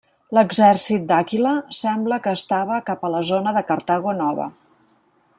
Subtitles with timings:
[0.35, 4.49] L'exèrcit d'Àquila sembla que estava cap a la zona de Cartago Nova.